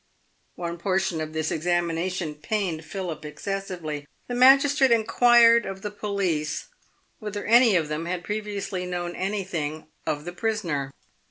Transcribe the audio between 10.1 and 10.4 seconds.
the